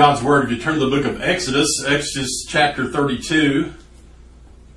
[0.00, 3.70] God's Word, if you turn to the book of Exodus, Exodus chapter 32,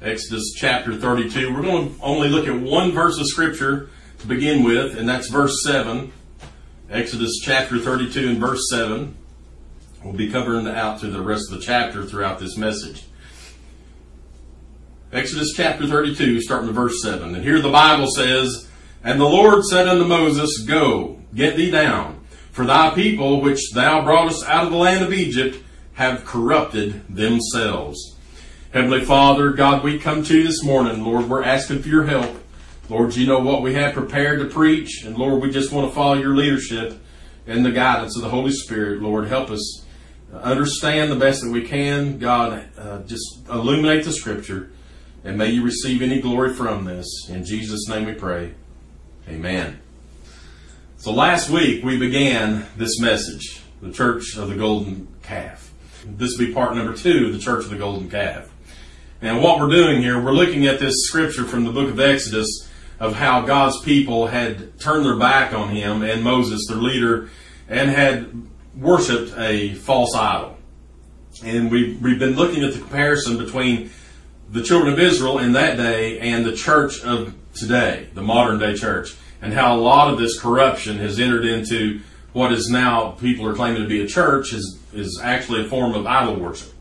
[0.01, 3.89] Exodus chapter 32, we're going to only look at one verse of Scripture
[4.19, 6.11] to begin with, and that's verse 7.
[6.89, 9.15] Exodus chapter 32 and verse 7.
[10.03, 13.05] We'll be covering out through the rest of the chapter throughout this message.
[15.13, 17.33] Exodus chapter 32, starting with verse 7.
[17.33, 18.69] And here the Bible says,
[19.05, 22.22] And the Lord said unto Moses, Go, get thee down
[22.53, 25.57] for thy people, which thou broughtest out of the land of Egypt,
[25.93, 28.15] have corrupted themselves.
[28.71, 31.03] Heavenly Father, God, we come to you this morning.
[31.03, 32.31] Lord, we're asking for your help.
[32.89, 35.03] Lord, you know what we have prepared to preach.
[35.03, 36.99] And Lord, we just want to follow your leadership
[37.47, 39.01] and the guidance of the Holy Spirit.
[39.01, 39.83] Lord, help us
[40.31, 42.19] understand the best that we can.
[42.19, 44.71] God, uh, just illuminate the scripture.
[45.23, 47.29] And may you receive any glory from this.
[47.29, 48.53] In Jesus' name we pray.
[49.27, 49.82] Amen.
[51.03, 55.73] So last week we began this message, the Church of the Golden Calf.
[56.05, 58.49] This will be part number two, the Church of the Golden Calf.
[59.21, 62.69] And what we're doing here, we're looking at this scripture from the book of Exodus
[63.01, 67.29] of how God's people had turned their back on him and Moses, their leader,
[67.67, 70.57] and had worshiped a false idol.
[71.43, 73.89] And we've, we've been looking at the comparison between
[74.49, 78.73] the children of Israel in that day and the church of today, the modern day
[78.73, 81.99] church and how a lot of this corruption has entered into
[82.31, 85.93] what is now people are claiming to be a church is, is actually a form
[85.93, 86.73] of idol worship.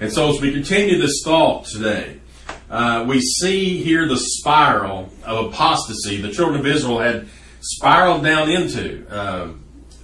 [0.00, 2.20] And so as we continue this thought today,
[2.70, 7.28] uh, we see here the spiral of apostasy the children of Israel had
[7.60, 9.06] spiraled down into.
[9.10, 9.48] Uh,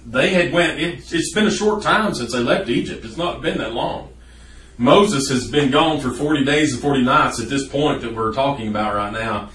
[0.05, 0.79] they had went.
[0.79, 3.05] It, it's been a short time since they left Egypt.
[3.05, 4.11] It's not been that long.
[4.77, 8.33] Moses has been gone for forty days and forty nights at this point that we're
[8.33, 9.49] talking about right now,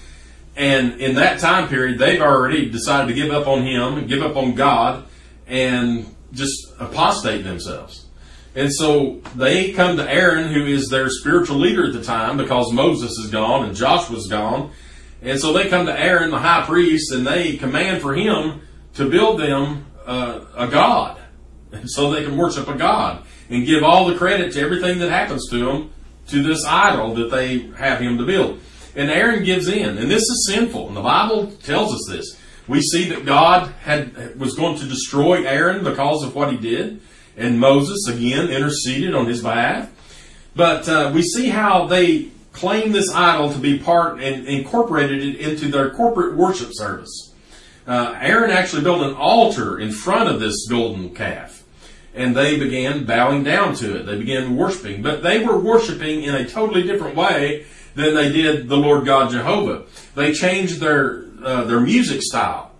[0.55, 4.21] and in that time period, they've already decided to give up on Him and give
[4.21, 5.05] up on God
[5.47, 8.05] and just apostate themselves.
[8.53, 12.71] And so they come to Aaron, who is their spiritual leader at the time, because
[12.73, 14.71] Moses is gone and Joshua's gone.
[15.21, 18.61] And so they come to Aaron, the high priest, and they command for him
[18.95, 21.21] to build them uh, a god,
[21.85, 25.49] so they can worship a god and give all the credit to everything that happens
[25.49, 25.91] to them
[26.27, 28.59] to this idol that they have him to build.
[28.95, 29.97] And Aaron gives in.
[29.97, 30.87] And this is sinful.
[30.87, 32.37] And the Bible tells us this.
[32.67, 37.01] We see that God had was going to destroy Aaron because of what he did.
[37.37, 39.89] And Moses, again, interceded on his behalf.
[40.55, 45.35] But uh, we see how they claim this idol to be part and incorporated it
[45.37, 47.33] into their corporate worship service.
[47.87, 51.63] Uh, Aaron actually built an altar in front of this golden calf.
[52.13, 54.03] And they began bowing down to it.
[54.03, 55.01] They began worshiping.
[55.01, 57.65] But they were worshiping in a totally different way
[57.95, 59.83] than they did the Lord God Jehovah.
[60.15, 62.71] They changed their uh, their music style.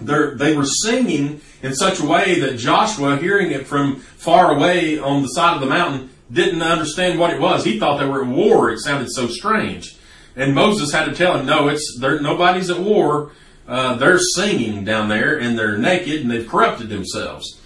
[0.00, 4.98] They're, they were singing in such a way that Joshua, hearing it from far away
[4.98, 7.64] on the side of the mountain, didn't understand what it was.
[7.64, 8.70] He thought they were at war.
[8.70, 9.96] It sounded so strange.
[10.36, 13.32] And Moses had to tell him, no, it's nobody's at war.
[13.66, 17.60] Uh, they're singing down there and they're naked and they've corrupted themselves.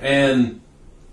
[0.00, 0.60] And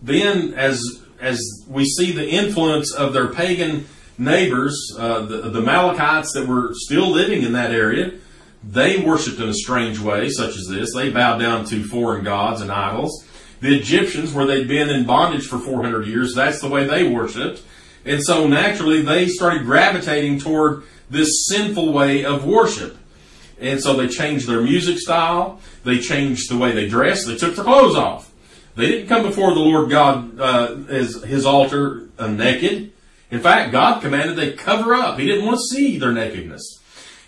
[0.01, 0.81] then as
[1.19, 6.72] as we see the influence of their pagan neighbors, uh, the, the Amalekites that were
[6.73, 8.13] still living in that area,
[8.63, 10.94] they worshipped in a strange way, such as this.
[10.94, 13.25] They bowed down to foreign gods and idols.
[13.59, 17.61] The Egyptians, where they'd been in bondage for 400 years, that's the way they worshipped.
[18.06, 22.97] And so naturally, they started gravitating toward this sinful way of worship.
[23.59, 25.59] And so they changed their music style.
[25.83, 27.27] They changed the way they dressed.
[27.27, 28.31] They took their clothes off.
[28.75, 32.91] They didn't come before the Lord God uh, as his altar uh, naked.
[33.29, 35.19] In fact, God commanded they cover up.
[35.19, 36.79] He didn't want to see their nakedness.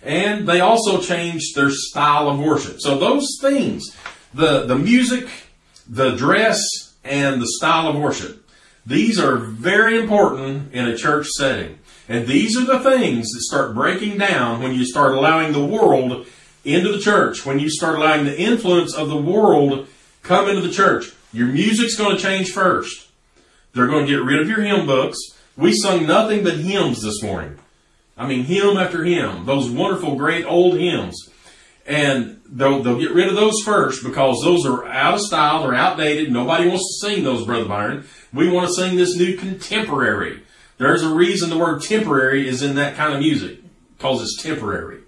[0.02, 2.80] And they also changed their style of worship.
[2.80, 3.96] So those things,
[4.34, 5.28] the, the music,
[5.88, 6.62] the dress,
[7.04, 8.48] and the style of worship,
[8.86, 11.80] these are very important in a church setting.
[12.08, 16.26] And these are the things that start breaking down when you start allowing the world
[16.64, 19.88] into the church, when you start allowing the influence of the world
[20.24, 21.12] come into the church.
[21.32, 23.10] Your music's going to change first.
[23.74, 25.18] They're going to get rid of your hymn books.
[25.60, 27.60] We sung nothing but hymns this morning.
[28.18, 31.30] I mean, hymn after hymn, those wonderful, great old hymns.
[31.86, 35.76] And they'll, they'll get rid of those first because those are out of style, they're
[35.76, 36.32] outdated.
[36.32, 38.06] Nobody wants to sing those, Brother Byron.
[38.32, 40.44] We want to sing this new contemporary.
[40.78, 43.60] There's a reason the word temporary is in that kind of music
[43.98, 45.02] because it's temporary.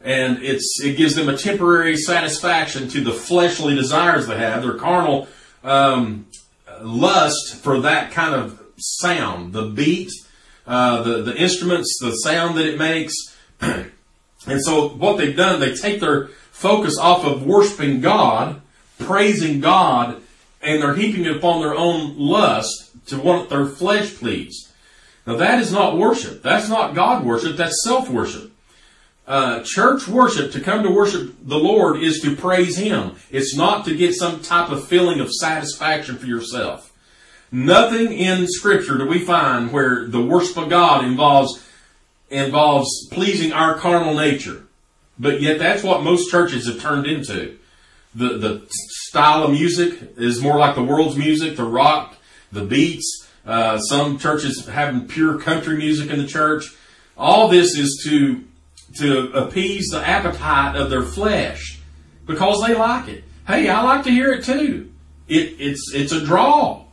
[0.00, 4.78] And it's, it gives them a temporary satisfaction to the fleshly desires they have, their
[4.78, 5.28] carnal
[5.62, 6.28] um,
[6.80, 10.10] lust for that kind of sound, the beat,
[10.66, 13.14] uh, the the instruments, the sound that it makes.
[13.60, 18.60] and so what they've done, they take their focus off of worshiping God,
[18.98, 20.22] praising God,
[20.62, 24.68] and they're heaping it upon their own lust to want their flesh pleased.
[25.26, 26.42] Now that is not worship.
[26.42, 27.56] That's not God worship.
[27.56, 28.52] That's self worship.
[29.26, 33.16] Uh, church worship, to come to worship the Lord, is to praise Him.
[33.30, 36.92] It's not to get some type of feeling of satisfaction for yourself.
[37.52, 41.62] Nothing in Scripture do we find where the worship of God involves
[42.28, 44.64] involves pleasing our carnal nature.
[45.18, 47.58] But yet that's what most churches have turned into.
[48.14, 52.16] The the style of music is more like the world's music, the rock,
[52.52, 53.24] the beats.
[53.46, 56.74] Uh, some churches having pure country music in the church.
[57.16, 58.44] All this is to
[58.98, 61.78] to appease the appetite of their flesh
[62.26, 63.24] because they like it.
[63.46, 64.90] Hey, I like to hear it too.
[65.28, 66.85] It, it's, it's a draw.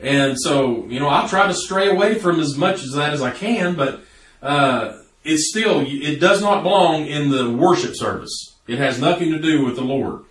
[0.00, 3.22] And so, you know, I try to stray away from as much of that as
[3.22, 4.00] I can, but,
[4.42, 8.56] uh, it's still, it does not belong in the worship service.
[8.66, 10.24] It has nothing to do with the Lord.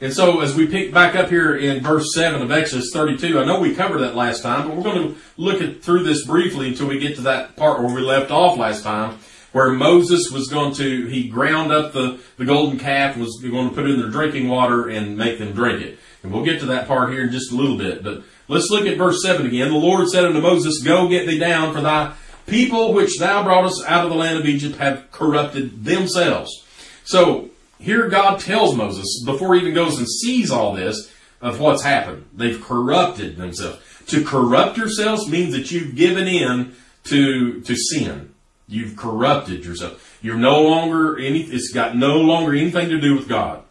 [0.00, 3.44] And so as we pick back up here in verse 7 of Exodus 32, I
[3.44, 6.68] know we covered that last time, but we're going to look at, through this briefly
[6.68, 9.18] until we get to that part where we left off last time
[9.52, 13.74] where Moses was going to, he ground up the, the golden calf was going to
[13.74, 15.98] put it in their drinking water and make them drink it.
[16.22, 18.02] And we'll get to that part here in just a little bit.
[18.02, 19.70] But let's look at verse 7 again.
[19.70, 22.14] The Lord said unto Moses, Go get thee down, for thy
[22.46, 26.64] people which thou broughtest out of the land of Egypt have corrupted themselves.
[27.04, 31.10] So here God tells Moses, before he even goes and sees all this,
[31.40, 32.26] of what's happened.
[32.34, 33.78] They've corrupted themselves.
[34.08, 36.74] To corrupt yourselves means that you've given in
[37.04, 38.34] to, to sin.
[38.68, 40.18] You've corrupted yourself.
[40.22, 43.62] You're no longer any, it's got no longer anything to do with God.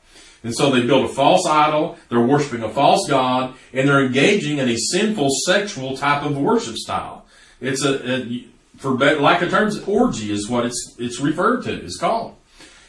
[0.44, 4.57] And so they built a false idol, they're worshiping a false God, and they're engaging
[4.57, 7.25] in a sinful sexual type of worship style.
[7.59, 8.47] It's a, a
[8.77, 12.36] for lack of terms, orgy is what it's, it's referred to, it's called.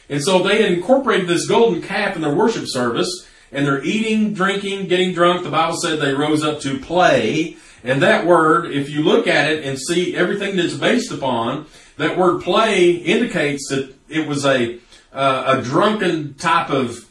[0.09, 4.87] And so they incorporated this golden calf in their worship service, and they're eating, drinking,
[4.87, 5.43] getting drunk.
[5.43, 7.57] The Bible said they rose up to play.
[7.83, 11.65] And that word, if you look at it and see everything that's based upon,
[11.97, 14.79] that word play indicates that it was a
[15.13, 17.05] uh, a drunken type of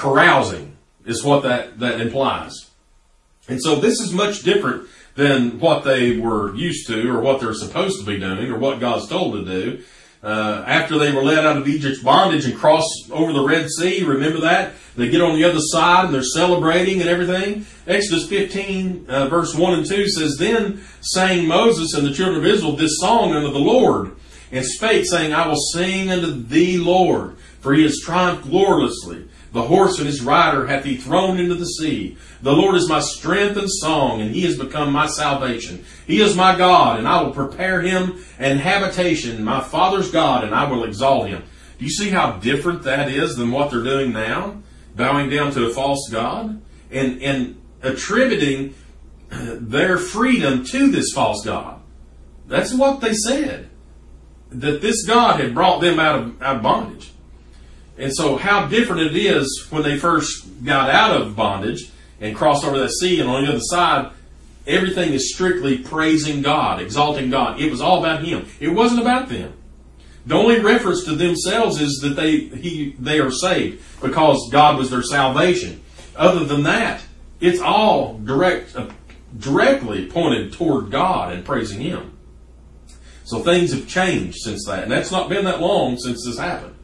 [0.00, 2.70] carousing is what that that implies.
[3.48, 7.54] And so this is much different than what they were used to or what they're
[7.54, 9.82] supposed to be doing or what God's told to do.
[10.22, 14.04] Uh, after they were led out of Egypt's bondage and crossed over the Red Sea,
[14.04, 14.74] remember that?
[14.94, 17.64] They get on the other side and they're celebrating and everything.
[17.86, 22.44] Exodus 15, uh, verse 1 and 2 says, Then sang Moses and the children of
[22.44, 24.12] Israel this song unto the Lord
[24.52, 29.26] and spake, saying, I will sing unto thee, Lord, for he has triumphed gloriously.
[29.52, 32.16] The horse and his rider hath he thrown into the sea.
[32.42, 35.84] The Lord is my strength and song, and he has become my salvation.
[36.06, 40.54] He is my God, and I will prepare him an habitation, my father's God, and
[40.54, 41.42] I will exalt him.
[41.78, 44.62] Do you see how different that is than what they're doing now?
[44.94, 46.60] Bowing down to a false God?
[46.90, 48.74] And, and attributing
[49.30, 51.80] their freedom to this false God.
[52.46, 53.70] That's what they said
[54.50, 57.12] that this God had brought them out of, out of bondage.
[58.00, 62.64] And so how different it is when they first got out of bondage and crossed
[62.64, 64.10] over that sea and on the other side,
[64.66, 67.60] everything is strictly praising God, exalting God.
[67.60, 68.46] It was all about Him.
[68.58, 69.52] It wasn't about them.
[70.24, 74.90] The only reference to themselves is that they he they are saved because God was
[74.90, 75.82] their salvation.
[76.16, 77.02] Other than that,
[77.38, 78.88] it's all direct uh,
[79.38, 82.16] directly pointed toward God and praising Him.
[83.24, 84.84] So things have changed since that.
[84.84, 86.74] And that's not been that long since this happened.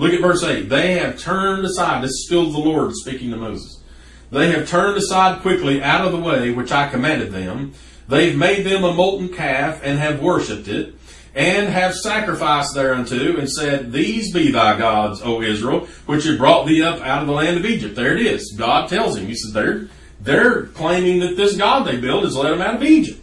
[0.00, 0.70] Look at verse 8.
[0.70, 2.02] They have turned aside.
[2.02, 3.82] This is still the Lord speaking to Moses.
[4.30, 7.74] They have turned aside quickly out of the way which I commanded them.
[8.08, 10.94] They've made them a molten calf and have worshipped it
[11.34, 16.66] and have sacrificed thereunto and said, These be thy gods, O Israel, which have brought
[16.66, 17.94] thee up out of the land of Egypt.
[17.94, 18.54] There it is.
[18.56, 19.26] God tells him.
[19.26, 19.88] He says, they're,
[20.18, 23.22] they're claiming that this God they built has led them out of Egypt.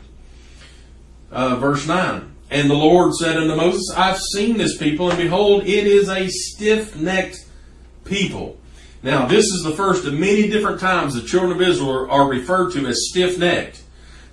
[1.31, 2.35] Uh, verse 9.
[2.49, 6.27] And the Lord said unto Moses, I've seen this people, and behold, it is a
[6.29, 7.45] stiff-necked
[8.05, 8.57] people.
[9.03, 12.71] Now, this is the first of many different times the children of Israel are referred
[12.73, 13.83] to as stiff-necked.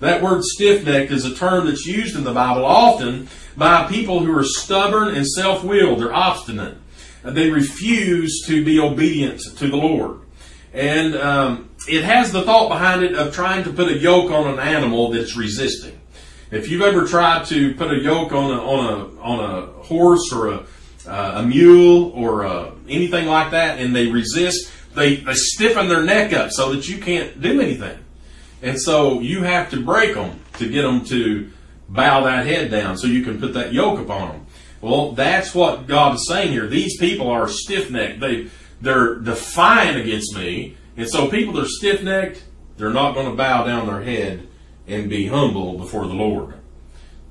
[0.00, 4.36] That word stiff-necked is a term that's used in the Bible often by people who
[4.36, 6.00] are stubborn and self-willed.
[6.00, 6.76] They're obstinate.
[7.24, 10.20] They refuse to be obedient to the Lord.
[10.72, 14.52] And um, it has the thought behind it of trying to put a yoke on
[14.52, 15.98] an animal that's resisting.
[16.50, 20.32] If you've ever tried to put a yoke on a on a on a horse
[20.32, 20.66] or a
[21.06, 26.02] uh, a mule or uh, anything like that, and they resist, they they stiffen their
[26.02, 27.98] neck up so that you can't do anything,
[28.62, 31.50] and so you have to break them to get them to
[31.88, 34.46] bow that head down so you can put that yoke upon them.
[34.80, 36.66] Well, that's what God is saying here.
[36.66, 38.20] These people are stiff necked.
[38.20, 38.48] They
[38.80, 42.44] they're defiant against me, and so people that are stiff necked
[42.76, 44.48] They're not going to bow down their head
[44.86, 46.54] and be humble before the Lord.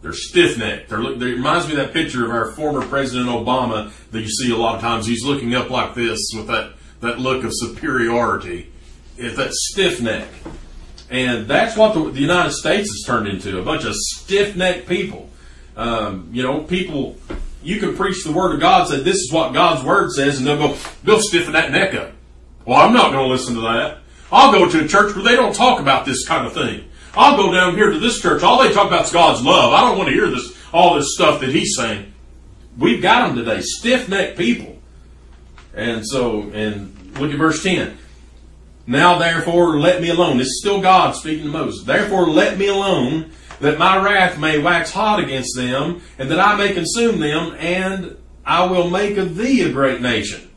[0.01, 0.89] They're stiff necked.
[0.89, 1.01] They're.
[1.01, 4.57] It reminds me of that picture of our former President Obama that you see a
[4.57, 5.07] lot of times.
[5.07, 8.71] He's looking up like this with that that look of superiority.
[9.17, 10.27] It's that stiff neck,
[11.09, 15.29] and that's what the, the United States has turned into—a bunch of stiff necked people.
[15.77, 17.17] Um, you know, people.
[17.63, 20.45] You can preach the word of God, say this is what God's word says, and
[20.45, 22.11] they'll go, they'll stiffen that neck up.
[22.65, 23.99] Well, I'm not going to listen to that.
[24.33, 26.89] I'll go to a church where they don't talk about this kind of thing.
[27.15, 28.41] I'll go down here to this church.
[28.43, 29.73] All they talk about is God's love.
[29.73, 32.11] I don't want to hear this, all this stuff that he's saying.
[32.77, 34.79] We've got them today, stiff necked people.
[35.75, 37.97] And so, and look at verse 10.
[38.85, 40.39] Now therefore let me alone.
[40.41, 41.85] Is still God speaking to Moses.
[41.85, 46.55] Therefore let me alone that my wrath may wax hot against them and that I
[46.55, 50.49] may consume them and I will make of thee a great nation.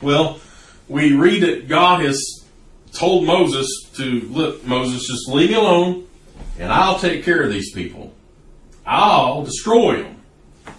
[0.00, 0.40] Well,
[0.88, 2.43] we read that God has
[2.94, 6.06] told Moses to look, Moses, just leave me alone
[6.58, 8.14] and I'll take care of these people.
[8.86, 10.22] I'll destroy them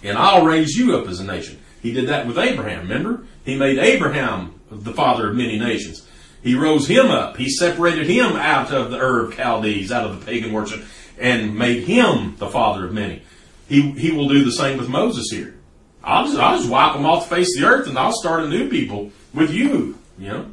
[0.02, 1.60] and I'll raise you up as a nation.
[1.82, 3.26] He did that with Abraham, remember?
[3.44, 6.06] He made Abraham the father of many nations.
[6.42, 7.36] He rose him up.
[7.36, 10.84] He separated him out of the Ur of Chaldees, out of the pagan worship,
[11.18, 13.22] and made him the father of many.
[13.68, 15.56] He, he will do the same with Moses here.
[16.04, 18.44] I'll just, I'll just wipe them off the face of the earth and I'll start
[18.44, 20.50] a new people with you, you know?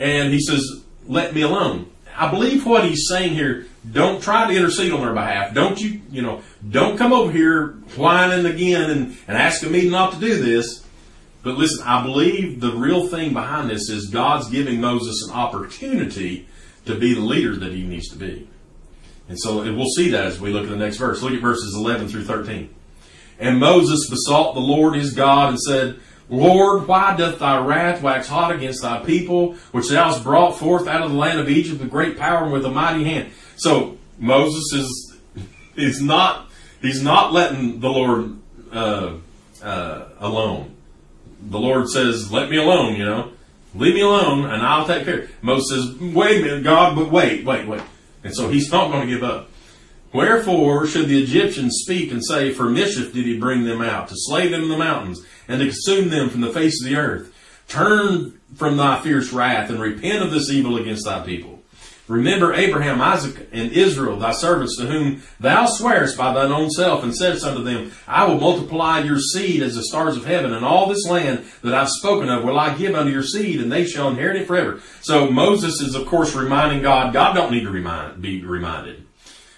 [0.00, 1.92] And he says, let me alone.
[2.16, 5.54] I believe what he's saying here, don't try to intercede on their behalf.
[5.54, 10.14] Don't you, you know, don't come over here whining again and, and asking me not
[10.14, 10.84] to do this.
[11.42, 16.48] But listen, I believe the real thing behind this is God's giving Moses an opportunity
[16.86, 18.48] to be the leader that he needs to be.
[19.28, 21.22] And so we'll see that as we look at the next verse.
[21.22, 22.74] Look at verses 11 through 13.
[23.38, 28.28] And Moses besought the Lord his God and said, Lord, why doth thy wrath wax
[28.28, 31.80] hot against thy people, which thou hast brought forth out of the land of Egypt
[31.80, 33.32] with great power and with a mighty hand?
[33.56, 35.16] So Moses is
[35.74, 36.48] he's not
[36.80, 38.36] he's not letting the Lord
[38.72, 39.14] uh,
[39.60, 40.76] uh, alone.
[41.42, 43.32] The Lord says, "Let me alone," you know,
[43.74, 45.28] leave me alone, and I'll take care.
[45.42, 47.82] Moses says, "Wait a minute, God, but wait, wait, wait,"
[48.22, 49.49] and so he's not going to give up.
[50.12, 54.14] Wherefore should the Egyptians speak and say, For mischief did he bring them out, to
[54.16, 57.32] slay them in the mountains, and to consume them from the face of the earth?
[57.68, 61.60] Turn from thy fierce wrath, and repent of this evil against thy people.
[62.08, 67.04] Remember Abraham, Isaac, and Israel, thy servants, to whom thou swearest by thine own self,
[67.04, 70.64] and saidst unto them, I will multiply your seed as the stars of heaven, and
[70.64, 73.84] all this land that I've spoken of will I give unto your seed, and they
[73.84, 74.80] shall inherit it forever.
[75.02, 79.06] So Moses is, of course, reminding God, God don't need to remind, be reminded.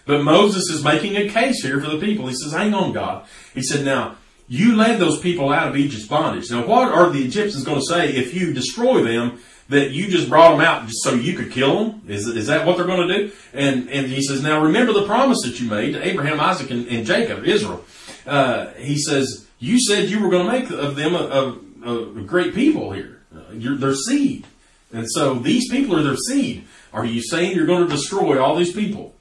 [0.04, 2.26] But Moses is making a case here for the people.
[2.26, 3.26] He says, hang on, God.
[3.54, 4.16] He said, now,
[4.48, 6.50] you led those people out of Egypt's bondage.
[6.50, 10.28] Now, what are the Egyptians going to say if you destroy them that you just
[10.28, 12.02] brought them out just so you could kill them?
[12.08, 13.32] Is, is that what they're going to do?
[13.54, 16.86] And, and he says, now remember the promise that you made to Abraham, Isaac, and,
[16.88, 17.84] and Jacob, Israel.
[18.26, 22.22] Uh, he says, you said you were going to make of them a, a, a
[22.22, 23.22] great people here.
[23.34, 24.46] Uh, their seed.
[24.92, 26.66] And so these people are their seed.
[26.92, 29.11] Are you saying you're going to destroy all these people?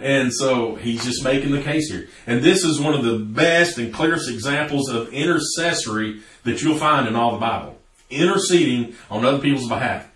[0.00, 2.08] And so he's just making the case here.
[2.26, 7.06] And this is one of the best and clearest examples of intercessory that you'll find
[7.06, 7.78] in all the Bible.
[8.08, 10.10] Interceding on other people's behalf.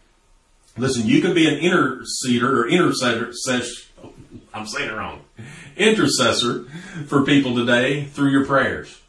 [0.77, 3.33] Listen, you can be an interceder or intercessor,
[4.55, 5.23] I'm saying it wrong,
[5.77, 6.65] intercessor
[7.07, 9.01] for people today through your prayers.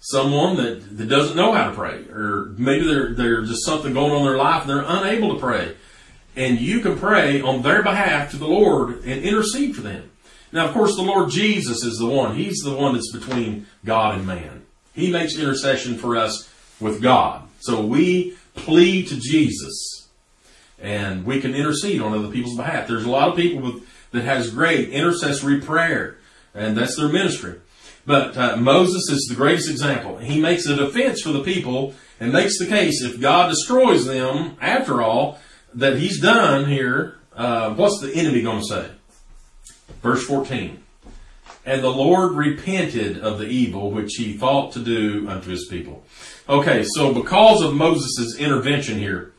[0.00, 4.12] Someone that, that doesn't know how to pray, or maybe they're, there's just something going
[4.12, 5.74] on in their life and they're unable to pray
[6.36, 10.10] and you can pray on their behalf to the Lord and intercede for them.
[10.52, 12.36] Now, of course, the Lord Jesus is the one.
[12.36, 14.64] He's the one that's between God and man.
[14.94, 17.42] He makes intercession for us with God.
[17.60, 20.08] So we plead to Jesus
[20.78, 22.86] and we can intercede on other people's behalf.
[22.86, 26.18] There's a lot of people with, that has great intercessory prayer
[26.54, 27.60] and that's their ministry.
[28.04, 30.18] But uh, Moses is the greatest example.
[30.18, 34.56] He makes a defense for the people and makes the case if God destroys them,
[34.60, 35.38] after all,
[35.76, 38.90] that he's done here, uh, what's the enemy going to say?
[40.02, 40.82] Verse 14.
[41.64, 46.04] And the Lord repented of the evil which he thought to do unto his people.
[46.48, 49.32] Okay, so because of Moses' intervention here,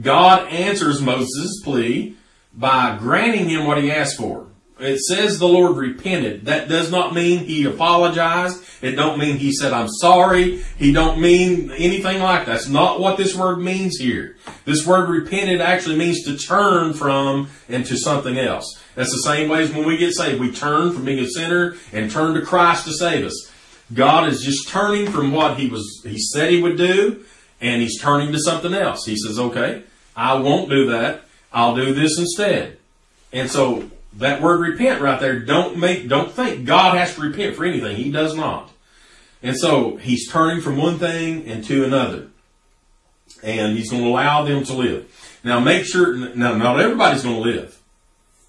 [0.00, 2.16] God answers Moses' plea
[2.54, 4.46] by granting him what he asked for.
[4.82, 6.46] It says the Lord repented.
[6.46, 8.64] That does not mean he apologized.
[8.82, 10.62] It don't mean he said, I'm sorry.
[10.76, 12.52] He don't mean anything like that.
[12.52, 14.36] That's not what this word means here.
[14.64, 18.76] This word repented actually means to turn from and to something else.
[18.96, 20.40] That's the same way as when we get saved.
[20.40, 23.50] We turn from being a sinner and turn to Christ to save us.
[23.94, 27.24] God is just turning from what he was, he said he would do
[27.60, 29.06] and he's turning to something else.
[29.06, 29.84] He says, okay,
[30.16, 31.22] I won't do that.
[31.52, 32.78] I'll do this instead.
[33.32, 37.56] And so that word repent right there, don't make, don't think God has to repent
[37.56, 37.96] for anything.
[37.96, 38.70] He does not.
[39.42, 42.28] And so he's turning from one thing and to another.
[43.42, 45.40] And he's going to allow them to live.
[45.42, 47.80] Now make sure, now not everybody's going to live.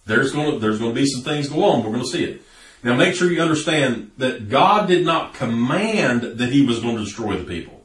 [0.06, 1.84] There's going to, there's going to be some things go on.
[1.84, 2.42] We're going to see it.
[2.84, 7.04] Now make sure you understand that God did not command that he was going to
[7.06, 7.84] destroy the people.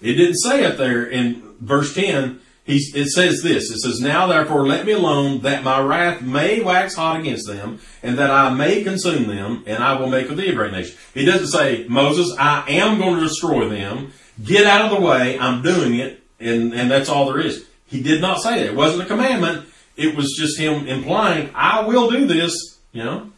[0.00, 2.40] It didn't say it there in verse 10.
[2.68, 3.70] He, it says this.
[3.70, 7.80] It says, Now therefore let me alone that my wrath may wax hot against them
[8.02, 10.94] and that I may consume them and I will make of thee a great nation.
[11.14, 14.12] He doesn't say, Moses, I am going to destroy them.
[14.44, 15.38] Get out of the way.
[15.38, 16.22] I'm doing it.
[16.40, 17.64] And, and that's all there is.
[17.86, 18.66] He did not say that.
[18.66, 19.66] It wasn't a commandment.
[19.96, 23.32] It was just him implying, I will do this, you know.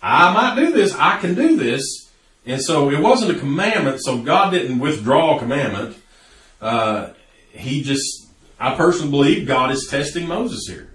[0.00, 0.94] I might do this.
[0.94, 2.08] I can do this.
[2.46, 4.00] And so it wasn't a commandment.
[4.00, 5.96] So God didn't withdraw a commandment.
[6.60, 7.10] Uh,
[7.50, 8.19] he just,
[8.60, 10.90] I personally believe God is testing Moses here.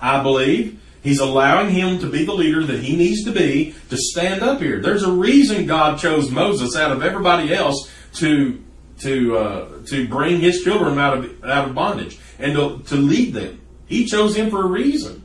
[0.00, 3.96] I believe he's allowing him to be the leader that he needs to be to
[3.96, 4.80] stand up here.
[4.80, 8.62] There's a reason God chose Moses out of everybody else to
[9.00, 13.34] to uh, to bring his children out of out of bondage and to, to lead
[13.34, 13.60] them.
[13.86, 15.24] He chose him for a reason,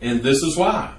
[0.00, 0.94] and this is why.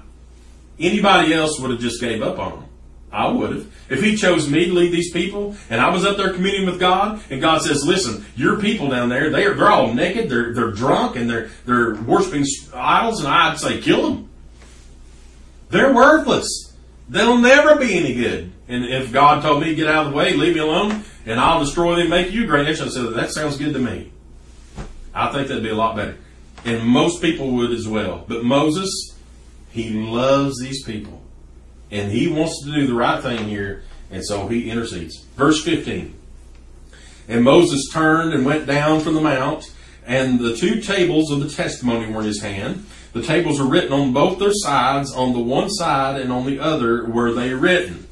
[0.78, 2.64] Anybody else would have just gave up on him.
[3.12, 3.66] I would have.
[3.90, 6.80] If he chose me to lead these people and I was up there communing with
[6.80, 10.54] God and God says, listen, your people down there, they are, they're all naked, they're,
[10.54, 14.30] they're drunk and they're, they're worshiping idols and I'd say, kill them.
[15.68, 16.74] They're worthless.
[17.08, 18.52] They'll never be any good.
[18.68, 21.38] And if God told me to get out of the way, leave me alone, and
[21.38, 24.12] I'll destroy them, make you great nation, I said, that sounds good to me.
[25.14, 26.16] I think that'd be a lot better.
[26.64, 28.24] And most people would as well.
[28.26, 29.16] But Moses,
[29.70, 31.21] he loves these people.
[31.92, 33.84] And he wants to do the right thing here.
[34.10, 35.18] And so he intercedes.
[35.36, 36.14] Verse 15.
[37.28, 39.70] And Moses turned and went down from the mount,
[40.04, 42.86] and the two tables of the testimony were in his hand.
[43.12, 46.58] The tables were written on both their sides, on the one side and on the
[46.58, 48.08] other were they written.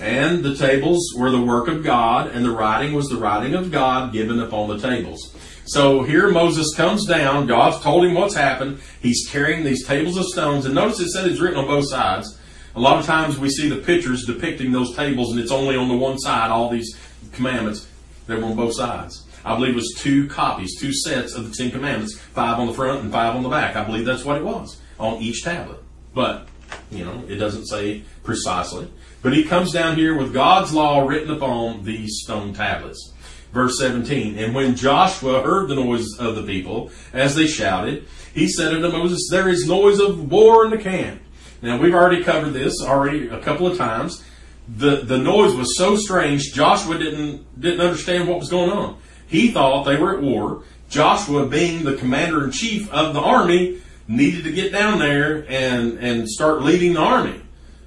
[0.00, 3.70] And the tables were the work of God, and the writing was the writing of
[3.70, 5.34] God given upon the tables.
[5.66, 7.46] So here Moses comes down.
[7.46, 8.80] God's told him what's happened.
[9.00, 10.66] He's carrying these tables of stones.
[10.66, 12.38] And notice it said it's written on both sides.
[12.76, 15.88] A lot of times we see the pictures depicting those tables and it's only on
[15.88, 16.96] the one side, all these
[17.32, 17.86] commandments.
[18.26, 19.24] They were on both sides.
[19.44, 22.72] I believe it was two copies, two sets of the Ten Commandments, five on the
[22.72, 23.76] front and five on the back.
[23.76, 25.78] I believe that's what it was on each tablet.
[26.14, 26.48] But,
[26.90, 28.90] you know, it doesn't say precisely.
[29.22, 33.12] But he comes down here with God's law written upon these stone tablets.
[33.52, 38.48] Verse 17, And when Joshua heard the noise of the people as they shouted, he
[38.48, 41.20] said unto Moses, There is noise of war in the camp.
[41.64, 44.22] Now we've already covered this already a couple of times.
[44.68, 48.98] The, the noise was so strange, Joshua didn't, didn't understand what was going on.
[49.26, 50.64] He thought they were at war.
[50.90, 55.98] Joshua, being the commander in chief of the army, needed to get down there and,
[55.98, 57.40] and start leading the army.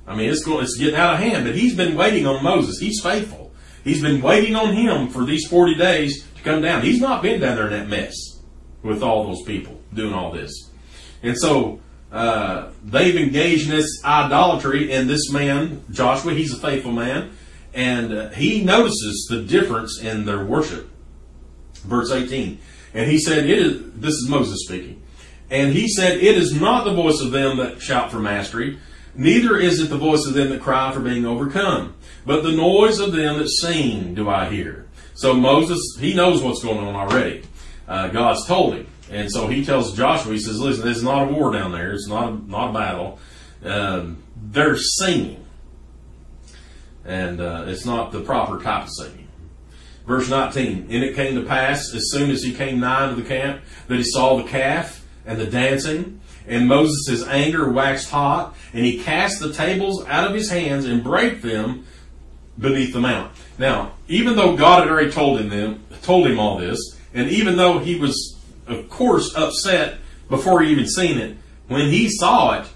[0.08, 2.80] I mean, it's going, it's getting out of hand, but he's been waiting on Moses.
[2.80, 3.54] He's faithful.
[3.84, 6.82] He's been waiting on him for these 40 days to come down.
[6.82, 8.16] He's not been down there in that mess
[8.82, 10.72] with all those people doing all this.
[11.22, 11.80] And so
[12.12, 17.32] uh, they've engaged in this idolatry, and this man, Joshua, he's a faithful man,
[17.74, 20.90] and uh, he notices the difference in their worship.
[21.76, 22.60] Verse 18.
[22.94, 25.02] And he said, "It is." This is Moses speaking.
[25.50, 28.80] And he said, It is not the voice of them that shout for mastery,
[29.16, 31.96] neither is it the voice of them that cry for being overcome.
[32.26, 34.88] But the noise of them that sing do I hear.
[35.14, 37.44] So Moses, he knows what's going on already.
[37.88, 38.88] Uh, God's told him.
[39.10, 41.94] And so he tells Joshua, he says, listen, it's not a war down there.
[41.94, 43.20] It's not a, not a battle.
[43.64, 45.46] Um, they're singing.
[47.06, 49.28] And uh, it's not the proper type of singing.
[50.06, 53.28] Verse 19, And it came to pass, as soon as he came nigh to the
[53.28, 58.86] camp, that he saw the calf and the dancing, and Moses' anger waxed hot, and
[58.86, 61.86] he cast the tables out of his hands and brake them
[62.58, 63.34] beneath the mount.
[63.58, 66.80] Now, even though God had already told him told him all this,
[67.14, 68.37] and even though he was,
[68.68, 70.00] of course, upset
[70.30, 72.68] before he even seen it, when he saw it,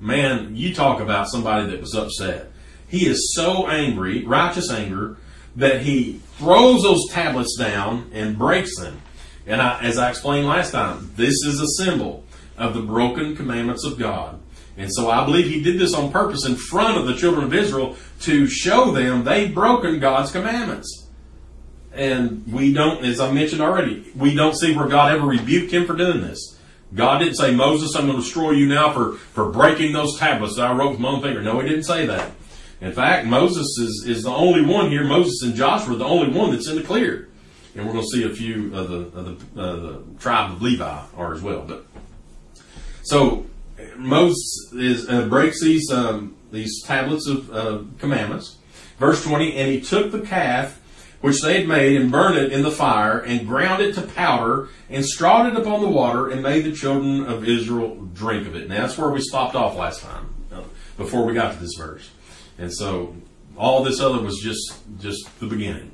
[0.00, 2.50] man, you talk about somebody that was upset.
[2.88, 5.16] He is so angry, righteous anger,
[5.56, 9.00] that he throws those tablets down and breaks them.
[9.46, 12.24] And I, as I explained last time, this is a symbol
[12.56, 14.40] of the broken commandments of God.
[14.76, 17.54] And so I believe he did this on purpose in front of the children of
[17.54, 21.01] Israel to show them they've broken God's commandments.
[21.94, 25.86] And we don't, as I mentioned already, we don't see where God ever rebuked him
[25.86, 26.58] for doing this.
[26.94, 30.56] God didn't say, Moses, I'm going to destroy you now for, for breaking those tablets
[30.56, 31.42] that I wrote with my own finger.
[31.42, 32.32] No, he didn't say that.
[32.80, 35.04] In fact, Moses is, is the only one here.
[35.04, 37.28] Moses and Joshua the only one that's in the clear.
[37.74, 40.62] And we're going to see a few of the, of the, uh, the tribe of
[40.62, 41.62] Levi are as well.
[41.62, 41.86] But
[43.02, 43.46] So
[43.96, 48.56] Moses is, uh, breaks these um, these tablets of uh, commandments.
[48.98, 50.80] Verse 20, and he took the calf
[51.22, 54.68] which they had made and burned it in the fire and ground it to powder
[54.90, 58.68] and strawed it upon the water and made the children of Israel drink of it.
[58.68, 60.62] Now that's where we stopped off last time uh,
[60.98, 62.10] before we got to this verse.
[62.58, 63.14] And so
[63.56, 65.92] all this other was just just the beginning.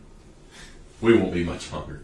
[1.00, 2.02] We won't be much longer.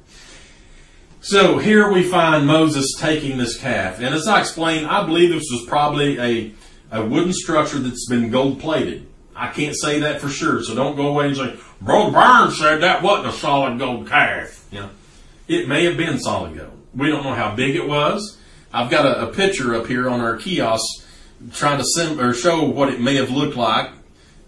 [1.21, 3.99] So here we find Moses taking this calf.
[4.01, 6.53] And as I explained, I believe this was probably a,
[6.93, 9.09] a wooden structure that's been gold plated.
[9.37, 12.83] I can't say that for sure, so don't go away and say, Brother Barnes said
[12.83, 14.67] that wasn't a solid gold calf.
[14.71, 14.91] You know,
[15.49, 16.79] it may have been solid gold.
[16.95, 18.39] We don't know how big it was.
[18.73, 21.05] I've got a, a picture up here on our kiosk
[21.53, 23.91] trying to sim- or show what it may have looked like.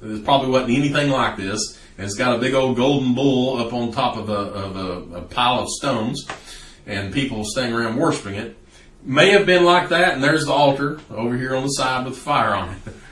[0.03, 1.81] It probably wasn't anything like this.
[1.99, 5.17] And it's got a big old golden bull up on top of a, of a,
[5.19, 6.27] a pile of stones
[6.87, 8.57] and people standing around worshiping it.
[9.03, 12.15] May have been like that, and there's the altar over here on the side with
[12.15, 12.79] the fire on it.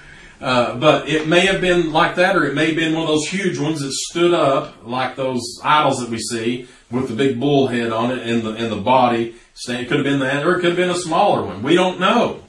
[0.44, 3.08] Uh, but it may have been like that, or it may have been one of
[3.08, 7.40] those huge ones that stood up, like those idols that we see with the big
[7.40, 9.36] bull head on it and the and the body.
[9.66, 11.62] It could have been that, or it could have been a smaller one.
[11.62, 12.42] We don't know.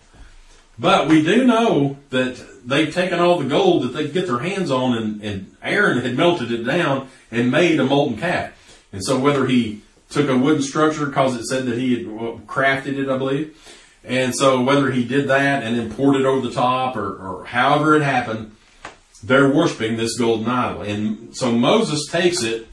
[0.77, 4.39] But we do know that they've taken all the gold that they could get their
[4.39, 8.51] hands on, and, and Aaron had melted it down and made a molten calf.
[8.91, 12.08] And so whether he took a wooden structure because it said that he had
[12.45, 13.58] crafted it, I believe.
[14.05, 17.45] And so whether he did that and then poured it over the top or, or
[17.45, 18.55] however it happened,
[19.23, 20.83] they're worshiping this golden idol.
[20.83, 22.67] And so Moses takes it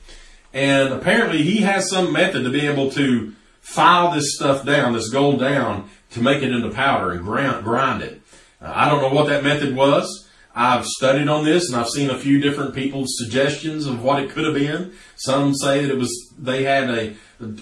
[0.52, 5.08] and apparently he has some method to be able to file this stuff down, this
[5.08, 8.20] gold down, to make it into powder and grind, grind it.
[8.60, 10.28] Uh, I don't know what that method was.
[10.54, 14.30] I've studied on this and I've seen a few different people's suggestions of what it
[14.30, 14.92] could have been.
[15.16, 17.14] Some say that it was they had a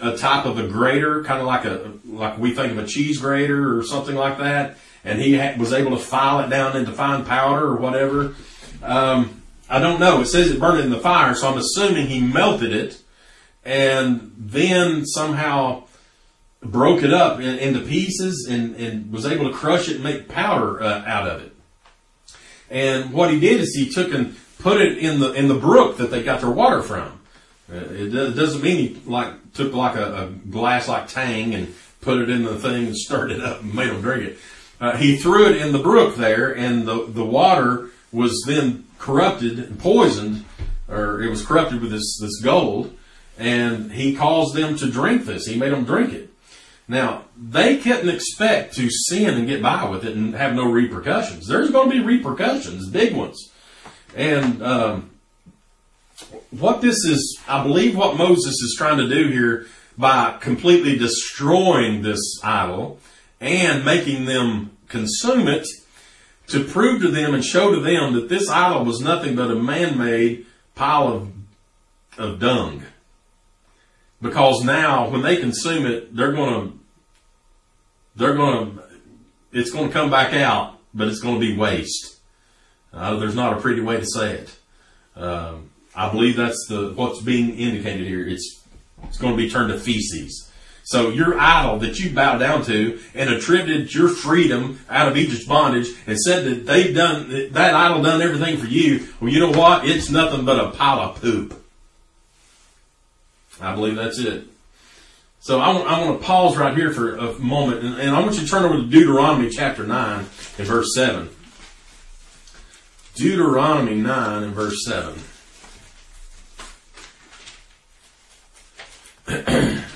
[0.03, 3.19] a type of a grater, kind of like a like we think of a cheese
[3.19, 6.93] grater or something like that, and he ha- was able to file it down into
[6.93, 8.35] fine powder or whatever.
[8.83, 10.21] Um, I don't know.
[10.21, 13.01] It says it burned it in the fire, so I'm assuming he melted it
[13.65, 15.85] and then somehow
[16.63, 20.29] broke it up in, into pieces and, and was able to crush it and make
[20.29, 21.53] powder uh, out of it.
[22.71, 25.97] And what he did is he took and put it in the in the brook
[25.97, 27.20] that they got their water from.
[27.73, 32.19] Uh, it doesn't mean he like took like a, a, glass like Tang and put
[32.19, 34.39] it in the thing and stirred it up and made them drink it.
[34.81, 39.59] Uh, he threw it in the brook there, and the the water was then corrupted
[39.59, 40.45] and poisoned,
[40.89, 42.97] or it was corrupted with this this gold.
[43.39, 45.47] And he caused them to drink this.
[45.47, 46.31] He made them drink it.
[46.91, 51.47] Now, they couldn't expect to sin and get by with it and have no repercussions.
[51.47, 53.51] There's going to be repercussions, big ones.
[54.15, 55.10] And um,
[56.51, 62.03] what this is, I believe what Moses is trying to do here by completely destroying
[62.03, 62.99] this idol
[63.41, 65.67] and making them consume it
[66.49, 69.55] to prove to them and show to them that this idol was nothing but a
[69.55, 71.33] man-made pile of,
[72.19, 72.83] of dung.
[74.21, 76.79] Because now, when they consume it, they're going to
[78.17, 78.83] they're going to,
[79.53, 82.19] it's going to come back out, but it's going to be waste.
[82.93, 84.57] Uh, there's not a pretty way to say it.
[85.17, 85.70] Um,
[86.01, 88.27] I believe that's the what's being indicated here.
[88.27, 88.63] It's
[89.03, 90.51] it's going to be turned to feces.
[90.83, 95.45] So your idol that you bow down to and attributed your freedom out of Egypt's
[95.45, 99.09] bondage and said that they've done that idol done everything for you.
[99.21, 99.87] Well, you know what?
[99.87, 101.63] It's nothing but a pile of poop.
[103.61, 104.45] I believe that's it.
[105.41, 108.21] So I want, I want to pause right here for a moment, and, and I
[108.21, 111.29] want you to turn over to Deuteronomy chapter 9 and verse 7.
[113.17, 115.15] Deuteronomy 9 and verse 7.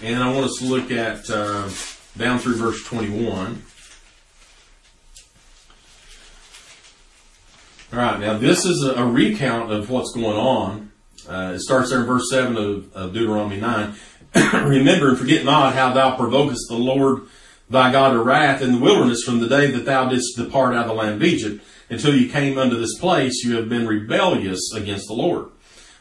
[0.03, 1.69] and I want us to look at uh,
[2.17, 3.63] down through verse 21.
[7.93, 10.93] All right, now this is a, a recount of what's going on.
[11.29, 13.95] Uh, it starts there in verse 7 of, of Deuteronomy 9.
[14.53, 17.23] Remember and forget not how thou provokest the Lord
[17.69, 20.83] thy God to wrath in the wilderness from the day that thou didst depart out
[20.83, 23.43] of the land of Egypt until you came unto this place.
[23.43, 25.49] You have been rebellious against the Lord.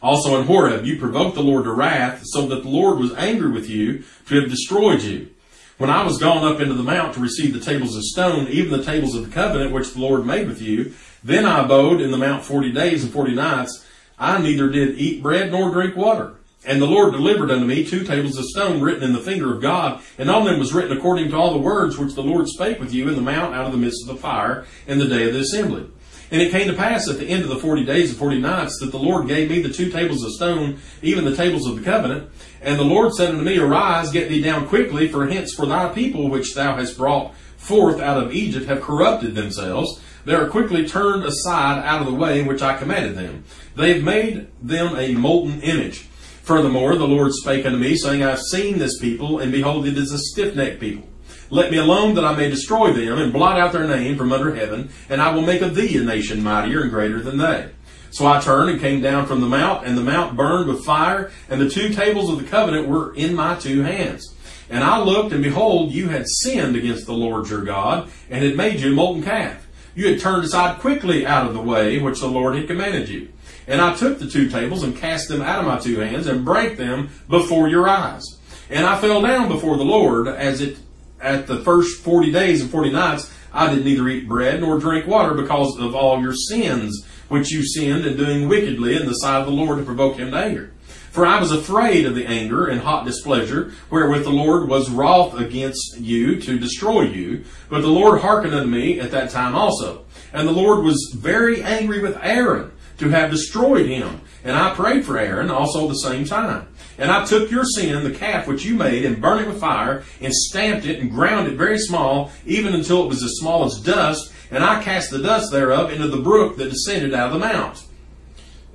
[0.04, 3.50] Also in Horeb, you provoked the Lord to wrath, so that the Lord was angry
[3.50, 5.30] with you to have destroyed you.
[5.78, 8.78] When I was gone up into the mount to receive the tables of stone, even
[8.78, 12.12] the tables of the covenant which the Lord made with you, then I abode in
[12.12, 13.86] the mount forty days and forty nights.
[14.20, 16.34] I neither did eat bread nor drink water.
[16.66, 19.62] And the Lord delivered unto me two tables of stone written in the finger of
[19.62, 22.80] God, and on them was written according to all the words which the Lord spake
[22.80, 25.28] with you in the mount out of the midst of the fire in the day
[25.28, 25.90] of the assembly.
[26.34, 28.80] And it came to pass at the end of the forty days and forty nights
[28.80, 31.84] that the Lord gave me the two tables of stone, even the tables of the
[31.84, 32.28] covenant.
[32.60, 35.94] And the Lord said unto me, Arise, get thee down quickly, for hence for thy
[35.94, 40.02] people which thou hast brought forth out of Egypt have corrupted themselves.
[40.26, 43.44] They are quickly turned aside out of the way which I commanded them.
[43.76, 46.08] They have made them a molten image.
[46.42, 50.00] Furthermore, the Lord spake unto me, saying, I have seen this people, and behold, it
[50.00, 51.08] is a stiff-necked people.
[51.54, 54.56] Let me alone that I may destroy them, and blot out their name from under
[54.56, 57.70] heaven, and I will make of thee a nation mightier and greater than they.
[58.10, 61.32] So I turned and came down from the mount, and the mount burned with fire,
[61.52, 64.34] and the two tables of the covenant were in my two hands.
[64.68, 68.58] And I looked, and behold, you had sinned against the Lord your God, and had
[68.58, 69.68] made you a molten calf.
[69.94, 73.30] You had turned aside quickly out of the way which the Lord had commanded you.
[73.68, 76.44] And I took the two tables and cast them out of my two hands and
[76.44, 78.24] brake them before your eyes.
[78.72, 80.78] And I fell down before the Lord as it
[81.24, 85.08] at the first forty days and forty nights I did neither eat bread nor drink
[85.08, 89.40] water because of all your sins which you sinned in doing wickedly in the sight
[89.40, 90.72] of the Lord to provoke him to anger.
[91.12, 95.40] For I was afraid of the anger and hot displeasure wherewith the Lord was wroth
[95.40, 97.46] against you to destroy you.
[97.70, 100.06] But the Lord hearkened unto me at that time also.
[100.34, 104.22] And the Lord was very angry with Aaron to have destroyed him.
[104.44, 106.68] And I prayed for Aaron also at the same time.
[106.98, 110.04] And I took your sin, the calf which you made, and burned it with fire,
[110.22, 113.80] and stamped it, and ground it very small, even until it was as small as
[113.80, 117.40] dust, and I cast the dust thereof into the brook that descended out of the
[117.40, 117.84] mount.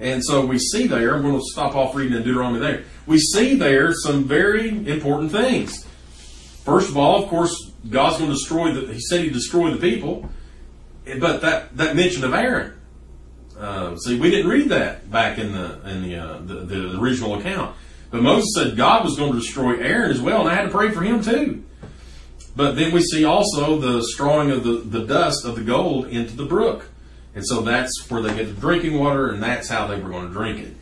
[0.00, 2.84] And so we see there, I'm going to stop off reading in Deuteronomy there.
[3.06, 5.86] We see there some very important things.
[6.64, 9.78] First of all, of course, God's going to destroy the, he said he'd destroy the
[9.78, 10.28] people,
[11.18, 12.74] but that, that mention of Aaron,
[13.58, 17.38] uh, see, we didn't read that back in the in the, uh, the, the original
[17.38, 17.74] account.
[18.10, 20.70] But Moses said God was going to destroy Aaron as well, and I had to
[20.70, 21.64] pray for him too.
[22.56, 26.34] But then we see also the strawing of the, the dust of the gold into
[26.34, 26.90] the brook.
[27.34, 30.26] And so that's where they get the drinking water, and that's how they were going
[30.26, 30.74] to drink it.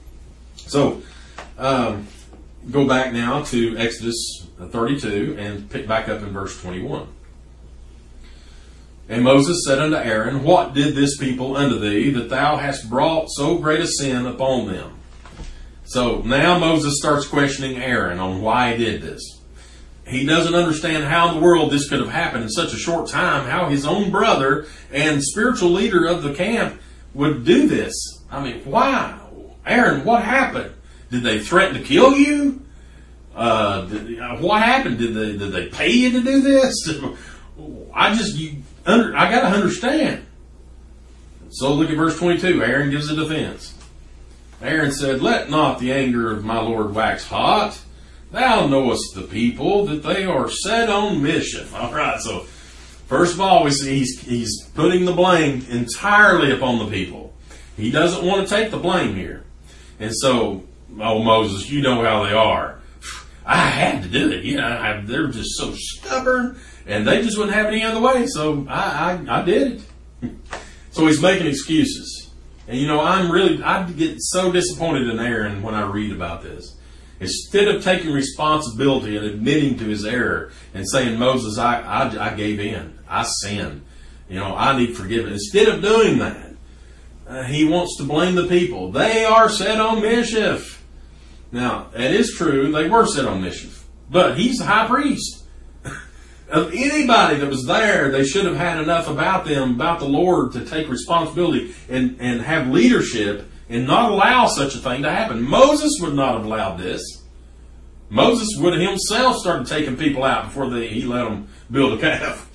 [0.56, 1.02] So,
[1.58, 2.06] um,
[2.70, 7.08] go back now to Exodus 32 and pick back up in verse 21.
[9.08, 13.28] And Moses said unto Aaron, What did this people unto thee, that thou hast brought
[13.30, 14.98] so great a sin upon them?
[15.86, 19.40] So now Moses starts questioning Aaron on why he did this.
[20.06, 23.08] He doesn't understand how in the world this could have happened in such a short
[23.08, 26.80] time, how his own brother and spiritual leader of the camp
[27.14, 27.94] would do this.
[28.30, 29.18] I mean, why?
[29.64, 30.74] Aaron, what happened?
[31.10, 32.62] Did they threaten to kill you?
[33.34, 34.98] Uh, did, uh, what happened?
[34.98, 36.88] Did they did they pay you to do this?
[37.94, 40.24] I just you under, I got to understand.
[41.50, 42.62] So look at verse 22.
[42.62, 43.75] Aaron gives a defense.
[44.62, 47.78] Aaron said, Let not the anger of my Lord wax hot.
[48.32, 51.66] Thou knowest the people that they are set on mission.
[51.74, 52.40] All right, so
[53.06, 57.34] first of all, we see he's, he's putting the blame entirely upon the people.
[57.76, 59.44] He doesn't want to take the blame here.
[60.00, 60.64] And so,
[61.00, 62.78] oh, Moses, you know how they are.
[63.46, 64.44] I had to do it.
[64.44, 68.26] Yeah, I, they're just so stubborn, and they just wouldn't have it any other way.
[68.26, 69.82] So I, I, I did
[70.22, 70.32] it.
[70.90, 72.15] so he's making excuses.
[72.68, 76.42] And you know, I'm really, I get so disappointed in Aaron when I read about
[76.42, 76.76] this.
[77.20, 82.34] Instead of taking responsibility and admitting to his error and saying, Moses, I, I, I
[82.34, 82.98] gave in.
[83.08, 83.84] I sinned.
[84.28, 85.44] You know, I need forgiveness.
[85.44, 86.54] Instead of doing that,
[87.26, 88.92] uh, he wants to blame the people.
[88.92, 90.84] They are set on mischief.
[91.52, 93.86] Now, it is true, they were set on mischief.
[94.10, 95.45] But he's the high priest
[96.48, 100.52] of anybody that was there, they should have had enough about them, about the Lord,
[100.52, 105.42] to take responsibility and, and have leadership and not allow such a thing to happen.
[105.42, 107.02] Moses would not have allowed this.
[108.08, 112.00] Moses would have himself started taking people out before they, he let them build a
[112.00, 112.48] calf.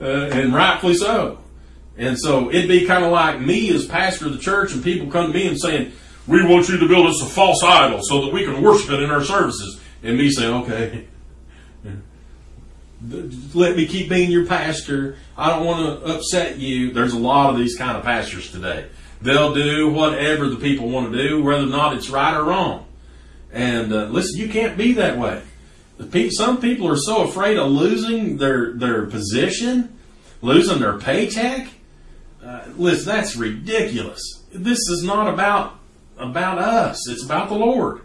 [0.00, 1.38] Uh, and rightfully so.
[1.96, 5.10] And so it'd be kind of like me as pastor of the church and people
[5.10, 5.92] come to me and saying,
[6.26, 9.02] we want you to build us a false idol so that we can worship it
[9.02, 9.80] in our services.
[10.02, 11.06] And me saying, okay,
[13.54, 15.16] let me keep being your pastor.
[15.36, 16.92] I don't want to upset you.
[16.92, 18.86] There's a lot of these kind of pastors today.
[19.20, 22.86] They'll do whatever the people want to do, whether or not it's right or wrong.
[23.52, 25.42] And uh, listen, you can't be that way.
[26.30, 29.96] Some people are so afraid of losing their their position,
[30.40, 31.68] losing their paycheck.
[32.42, 34.20] Uh, listen, that's ridiculous.
[34.52, 35.78] This is not about
[36.18, 37.08] about us.
[37.08, 38.00] It's about the Lord.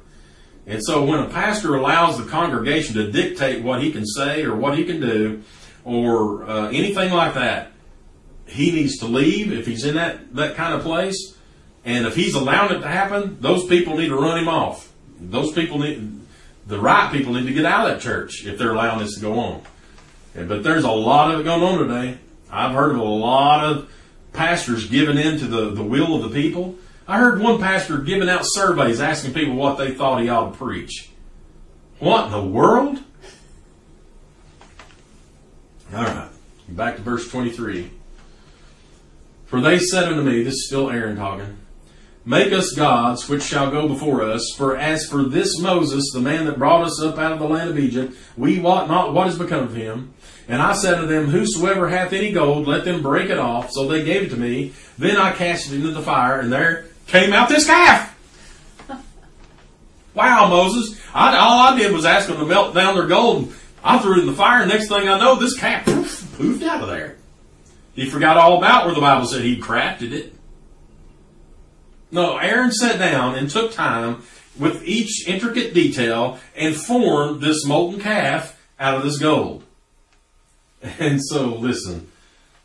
[0.68, 4.56] And so when a pastor allows the congregation to dictate what he can say or
[4.56, 5.42] what he can do
[5.86, 7.72] or uh, anything like that,
[8.46, 11.36] he needs to leave if he's in that, that kind of place.
[11.86, 14.92] And if he's allowing it to happen, those people need to run him off.
[15.22, 16.20] Those people need,
[16.68, 19.22] the right people need to get out of that church if they're allowing this to
[19.22, 19.62] go on.
[20.36, 22.18] But there's a lot of it going on today.
[22.52, 23.90] I've heard of a lot of
[24.34, 26.76] pastors giving in to the, the will of the people
[27.08, 30.58] I heard one pastor giving out surveys asking people what they thought he ought to
[30.58, 31.10] preach.
[32.00, 33.00] What in the world?
[35.94, 36.30] All right.
[36.68, 37.92] Back to verse 23.
[39.46, 41.58] For they said unto me, this is still Aaron talking,
[42.26, 44.54] Make us gods which shall go before us.
[44.58, 47.70] For as for this Moses, the man that brought us up out of the land
[47.70, 50.14] of Egypt, we wot not what has become of him.
[50.50, 53.72] And I said to them, Whosoever hath any gold, let them break it off.
[53.72, 54.74] So they gave it to me.
[54.98, 58.14] Then I cast it into the fire, and there came out this calf.
[60.14, 61.00] wow, Moses.
[61.14, 63.54] I, all I did was ask them to melt down their gold.
[63.84, 66.64] I threw it in the fire, and next thing I know, this calf poof, poofed
[66.64, 67.18] out of there.
[67.94, 70.34] He forgot all about where the Bible said he crafted it.
[72.12, 74.22] No, Aaron sat down and took time
[74.58, 79.64] with each intricate detail and formed this molten calf out of this gold.
[81.00, 82.12] And so, listen,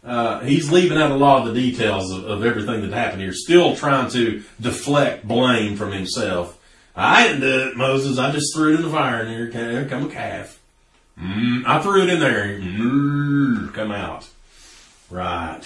[0.05, 3.33] uh, he's leaving out a lot of the details of, of, everything that happened here,
[3.33, 6.59] still trying to deflect blame from himself.
[6.97, 8.19] I didn't do it, Moses.
[8.19, 10.61] I just threw it in the fire, and here, here come a calf.
[11.19, 12.59] Mm, I threw it in there.
[12.59, 14.29] Mm, come out.
[15.09, 15.63] Right.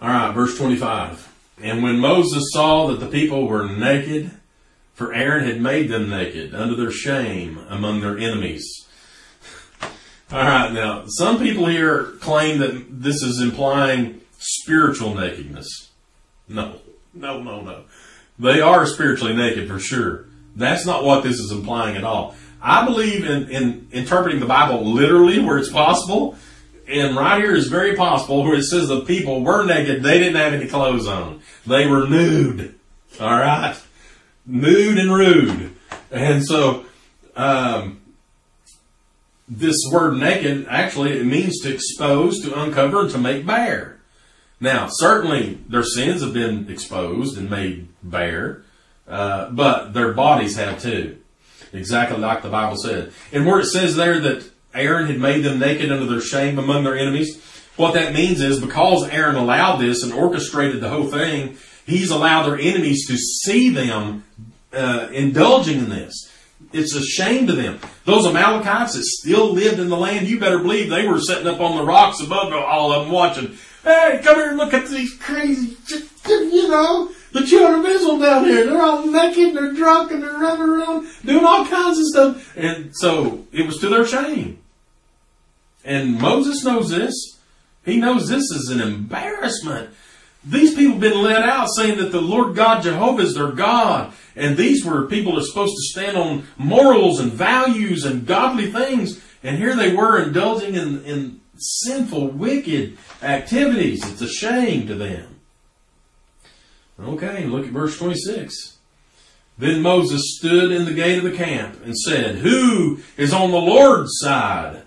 [0.00, 1.32] All right, verse 25.
[1.62, 4.30] And when Moses saw that the people were naked,
[4.94, 8.83] for Aaron had made them naked under their shame among their enemies.
[10.32, 15.90] All right, now, some people here claim that this is implying spiritual nakedness.
[16.48, 16.80] No,
[17.12, 17.84] no, no, no.
[18.38, 20.26] They are spiritually naked for sure.
[20.56, 22.34] That's not what this is implying at all.
[22.60, 26.36] I believe in, in interpreting the Bible literally where it's possible.
[26.88, 30.02] And right here is very possible where it says the people were naked.
[30.02, 31.42] They didn't have any clothes on.
[31.66, 32.74] They were nude.
[33.20, 33.76] All right.
[34.46, 35.76] Nude and rude.
[36.10, 36.84] And so,
[37.36, 38.00] um,
[39.48, 43.98] this word naked actually it means to expose, to uncover, and to make bare.
[44.60, 48.62] Now, certainly their sins have been exposed and made bare,
[49.06, 51.18] uh, but their bodies have too.
[51.72, 53.12] Exactly like the Bible said.
[53.32, 56.84] And where it says there that Aaron had made them naked under their shame among
[56.84, 57.42] their enemies,
[57.76, 62.44] what that means is because Aaron allowed this and orchestrated the whole thing, he's allowed
[62.44, 64.24] their enemies to see them
[64.72, 66.30] uh, indulging in this.
[66.72, 67.78] It's a shame to them.
[68.04, 71.60] Those Amalekites that still lived in the land, you better believe they were sitting up
[71.60, 73.58] on the rocks above all of them watching.
[73.82, 75.76] Hey, come here and look at these crazy,
[76.26, 78.64] you know, the children of Israel down here.
[78.64, 82.56] They're all naked and they're drunk and they're running around doing all kinds of stuff.
[82.56, 84.58] And so it was to their shame.
[85.84, 87.38] And Moses knows this.
[87.84, 89.90] He knows this is an embarrassment.
[90.46, 94.12] These people have been led out saying that the Lord God Jehovah is their God.
[94.36, 98.70] And these were people that are supposed to stand on morals and values and godly
[98.70, 99.22] things.
[99.42, 104.04] And here they were indulging in, in sinful, wicked activities.
[104.10, 105.40] It's a shame to them.
[107.00, 108.78] Okay, look at verse 26.
[109.56, 113.56] Then Moses stood in the gate of the camp and said, Who is on the
[113.56, 114.82] Lord's side?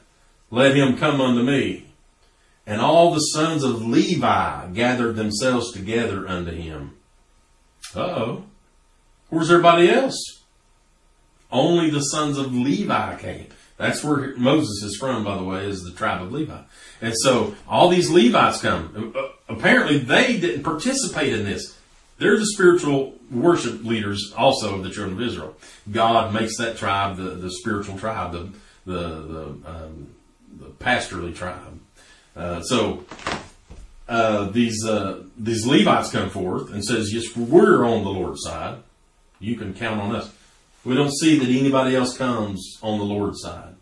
[0.52, 1.87] Let him come unto me.
[2.67, 6.97] And all the sons of Levi gathered themselves together unto him.
[7.95, 8.43] oh.
[9.30, 10.43] Where's everybody else?
[11.51, 13.47] Only the sons of Levi came.
[13.77, 16.60] That's where Moses is from, by the way, is the tribe of Levi.
[17.01, 19.13] And so all these Levites come.
[19.15, 21.77] Uh, apparently they didn't participate in this.
[22.17, 25.56] They're the spiritual worship leaders also of the children of Israel.
[25.91, 28.51] God makes that tribe the, the spiritual tribe, the,
[28.86, 30.10] the, the, um,
[30.60, 31.77] the pastorly tribe.
[32.38, 33.04] Uh, so
[34.08, 38.78] uh, these uh, these Levites come forth and says, "Yes, we're on the Lord's side.
[39.39, 40.32] You can count on us."
[40.86, 43.76] We don't see that anybody else comes on the Lord's side.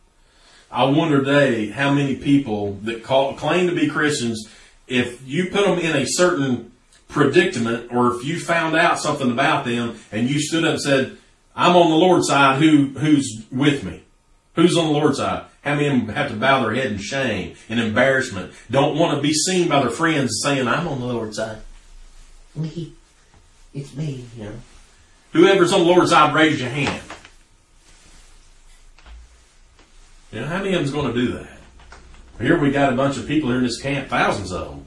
[0.71, 4.49] I wonder today how many people that call, claim to be Christians,
[4.87, 6.71] if you put them in a certain
[7.07, 11.17] predicament, or if you found out something about them and you stood up and said,
[11.55, 14.03] "I'm on the Lord's side," who who's with me?
[14.55, 15.43] Who's on the Lord's side?
[15.65, 18.53] How many of them have to bow their head in shame and embarrassment?
[18.69, 21.57] Don't want to be seen by their friends saying, I'm on the Lord's side.
[22.55, 22.93] Me.
[23.73, 24.53] It's me, you know.
[25.33, 27.01] Whoever's on the Lord's side, raise your hand.
[30.31, 31.57] You know, how many of them's going to do that?
[32.39, 34.85] Here we got a bunch of people here in this camp, thousands of them,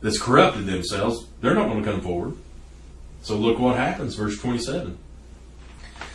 [0.00, 1.26] that's corrupted themselves.
[1.40, 2.36] They're not going to come forward.
[3.22, 4.96] So look what happens, verse 27.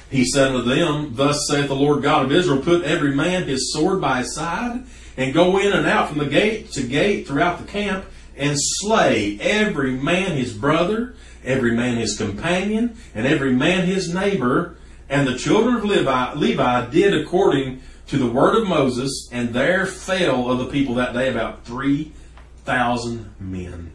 [0.10, 3.74] He said unto them, Thus saith the Lord God of Israel, Put every man his
[3.74, 4.84] sword by his side,
[5.18, 8.06] and go in and out from the gate to gate throughout the camp,
[8.38, 14.78] and slay every man his brother, every man his companion, and every man his neighbor.
[15.10, 19.86] And the children of Levi, Levi did according to the word of Moses, and there
[19.86, 23.91] fell of the people that day about 3,000 men.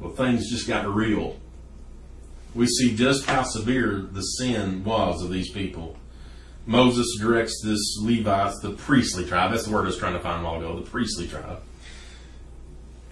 [0.00, 1.36] Well, things just got real
[2.54, 5.96] we see just how severe the sin was of these people.
[6.66, 10.40] Moses directs this Levites, the priestly tribe, that's the word I was trying to find
[10.40, 11.60] a while ago, the priestly tribe.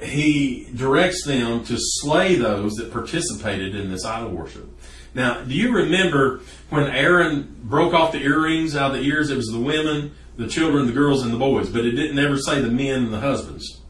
[0.01, 4.69] He directs them to slay those that participated in this idol worship.
[5.15, 6.41] Now, do you remember
[6.71, 9.31] when Aaron broke off the earrings out of the ears?
[9.31, 12.39] It was the women, the children, the girls, and the boys, but it didn't ever
[12.39, 13.81] say the men and the husbands.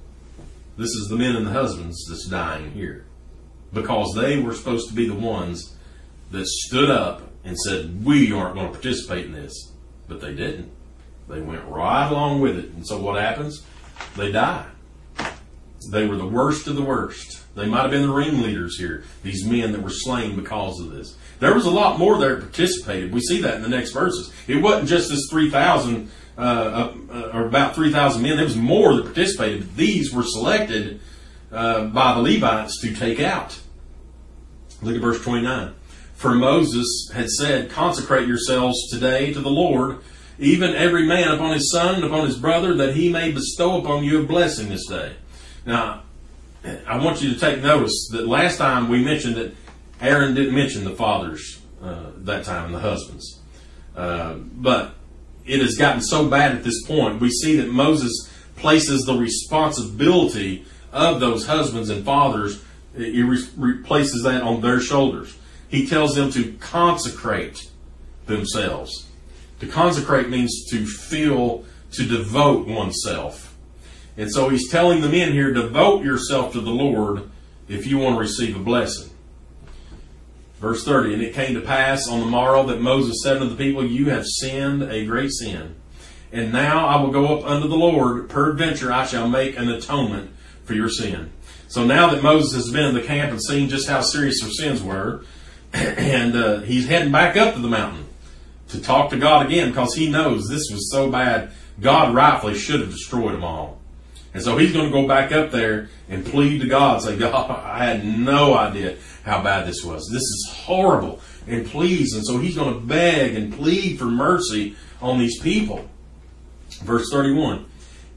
[0.77, 3.07] This is the men and the husbands that's dying here.
[3.73, 5.75] Because they were supposed to be the ones
[6.31, 9.73] that stood up and said, We aren't going to participate in this.
[10.09, 10.71] But they didn't.
[11.29, 12.71] They went right along with it.
[12.71, 13.63] And so what happens?
[14.17, 14.67] They die.
[15.91, 17.43] They were the worst of the worst.
[17.55, 21.17] They might have been the ringleaders here, these men that were slain because of this.
[21.39, 23.13] There was a lot more that participated.
[23.13, 24.33] We see that in the next verses.
[24.47, 28.37] It wasn't just this 3,000, uh, uh, or about 3,000 men.
[28.37, 29.75] There was more that participated.
[29.77, 31.01] These were selected
[31.51, 33.61] uh, by the Levites to take out.
[34.83, 35.75] Look at verse 29.
[36.15, 39.99] For Moses had said, Consecrate yourselves today to the Lord,
[40.39, 44.05] even every man upon his son and upon his brother, that he may bestow upon
[44.05, 45.15] you a blessing this day.
[45.65, 46.03] Now,
[46.87, 49.55] I want you to take notice that last time we mentioned that
[50.01, 53.41] Aaron didn't mention the fathers uh, that time and the husbands.
[53.97, 54.95] Uh, but
[55.45, 60.65] it has gotten so bad at this point, we see that Moses places the responsibility
[60.93, 62.63] of those husbands and fathers,
[62.97, 65.37] he re- replaces that on their shoulders.
[65.69, 67.71] He tells them to consecrate
[68.27, 69.07] themselves.
[69.61, 73.57] To consecrate means to feel, to devote oneself.
[74.17, 77.31] And so he's telling the men here, devote yourself to the Lord
[77.69, 79.11] if you want to receive a blessing.
[80.61, 83.57] Verse 30, and it came to pass on the morrow that Moses said unto the
[83.57, 85.75] people, You have sinned a great sin.
[86.31, 90.31] And now I will go up unto the Lord, peradventure I shall make an atonement
[90.65, 91.33] for your sin.
[91.73, 94.51] So now that Moses has been in the camp and seen just how serious their
[94.51, 95.25] sins were,
[95.73, 98.05] and uh, he's heading back up to the mountain
[98.69, 101.51] to talk to God again because he knows this was so bad,
[101.81, 103.81] God rightfully should have destroyed them all.
[104.35, 107.51] And so he's going to go back up there and plead to God, say, God,
[107.51, 110.07] I had no idea how bad this was.
[110.13, 111.21] This is horrible.
[111.47, 112.13] And please.
[112.13, 115.89] And so he's going to beg and plead for mercy on these people.
[116.83, 117.65] Verse 31.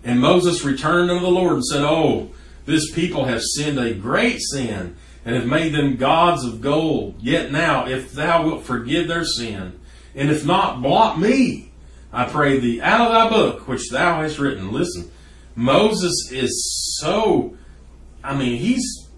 [0.03, 2.31] And Moses returned unto the Lord and said, Oh,
[2.65, 7.15] this people have sinned a great sin and have made them gods of gold.
[7.19, 9.79] Yet now, if thou wilt forgive their sin,
[10.13, 11.71] and if not, blot me,
[12.13, 14.71] I pray thee, out of thy book which thou hast written.
[14.71, 15.11] Listen,
[15.55, 17.57] Moses is so,
[18.23, 19.09] I mean, he's,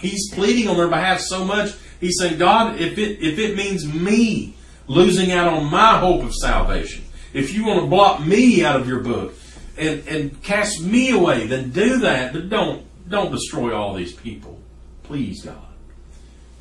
[0.00, 1.72] he's pleading on their behalf so much.
[2.00, 4.54] He's saying, God, if it, if it means me
[4.86, 8.88] losing out on my hope of salvation, if you want to blot me out of
[8.88, 9.34] your book
[9.78, 14.60] and, and cast me away, then do that, but don't, don't destroy all these people.
[15.02, 15.56] Please, God.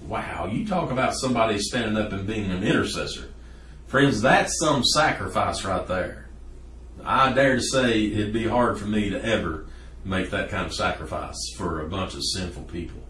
[0.05, 3.29] Wow, you talk about somebody standing up and being an intercessor.
[3.87, 6.27] Friends, that's some sacrifice right there.
[7.03, 9.65] I dare to say it'd be hard for me to ever
[10.05, 13.01] make that kind of sacrifice for a bunch of sinful people.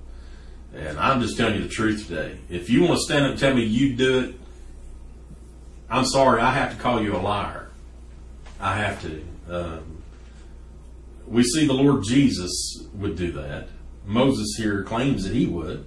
[0.74, 2.38] And I'm just telling you the truth today.
[2.50, 4.36] If you want to stand up and tell me you do it,
[5.90, 7.70] I'm sorry, I have to call you a liar.
[8.60, 9.24] I have to.
[9.50, 9.97] Um,
[11.28, 13.68] we see the Lord Jesus would do that.
[14.06, 15.86] Moses here claims that he would.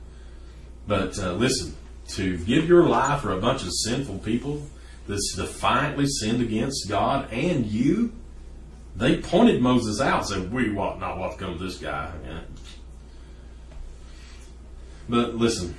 [0.86, 1.76] But uh, listen,
[2.08, 4.62] to give your life for a bunch of sinful people,
[5.10, 8.12] that's defiantly sinned against God and you,
[8.96, 12.40] they pointed Moses out, said, "We ought not what come to this guy." Yeah.
[15.08, 15.76] But listen,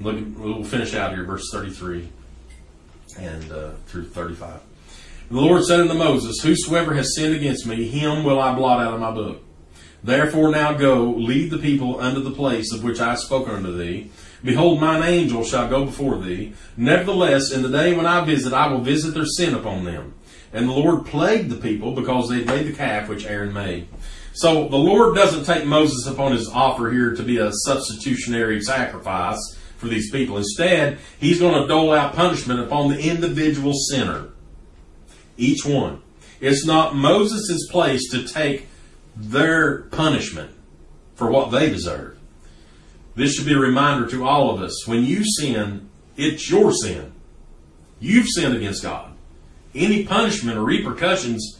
[0.00, 2.08] look, we'll finish out here, verse thirty-three
[3.18, 4.60] and uh, through thirty-five.
[5.28, 8.94] The Lord said unto Moses, Whosoever has sinned against me, him will I blot out
[8.94, 9.42] of my book.
[10.04, 13.76] Therefore now go, lead the people unto the place of which I have spoken unto
[13.76, 14.12] thee,
[14.44, 16.52] Behold, mine angel shall go before thee.
[16.76, 20.14] Nevertheless, in the day when I visit, I will visit their sin upon them.
[20.52, 23.88] And the Lord plagued the people because they had made the calf which Aaron made.
[24.32, 29.58] So the Lord doesn't take Moses upon his offer here to be a substitutionary sacrifice
[29.78, 30.36] for these people.
[30.36, 34.28] Instead, he's going to dole out punishment upon the individual sinner.
[35.36, 36.02] Each one.
[36.40, 38.68] It's not Moses' place to take
[39.16, 40.50] their punishment
[41.14, 42.18] for what they deserve.
[43.14, 44.86] This should be a reminder to all of us.
[44.86, 47.12] When you sin, it's your sin.
[47.98, 49.12] You've sinned against God.
[49.74, 51.58] Any punishment or repercussions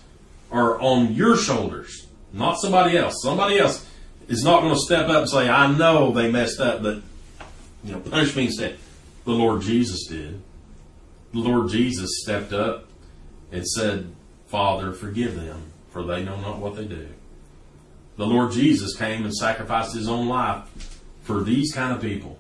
[0.51, 3.23] are on your shoulders, not somebody else.
[3.23, 3.87] Somebody else
[4.29, 7.03] is not going to step up and say, I know they messed up, but
[7.85, 8.79] you know, punish me instead.
[9.25, 10.43] The Lord Jesus did.
[11.33, 12.86] The Lord Jesus stepped up
[13.51, 14.15] and said,
[14.47, 17.09] Father, forgive them, for they know not what they do.
[18.17, 22.39] The Lord Jesus came and sacrificed his own life for these kind of people.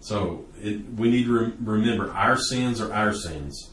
[0.00, 3.70] So it, we need to rem- remember our sins are our sins,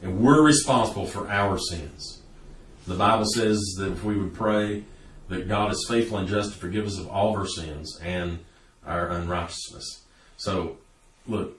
[0.00, 2.22] and we're responsible for our sins.
[2.86, 4.84] The Bible says that if we would pray
[5.28, 8.40] that God is faithful and just to forgive us of all of our sins and
[8.86, 10.02] our unrighteousness.
[10.36, 10.78] So,
[11.26, 11.58] look,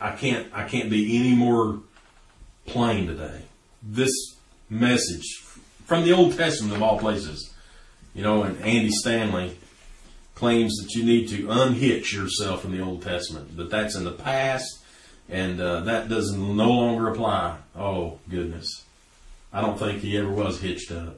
[0.00, 1.80] I can't I can't be any more
[2.66, 3.42] plain today.
[3.82, 4.12] This
[4.68, 5.40] message
[5.84, 7.52] from the Old Testament of all places,
[8.14, 9.58] you know, and Andy Stanley
[10.34, 14.12] claims that you need to unhitch yourself from the Old Testament, that that's in the
[14.12, 14.84] past
[15.28, 17.56] and uh, that does no longer apply.
[17.76, 18.84] Oh goodness,
[19.52, 21.16] I don't think he ever was hitched up.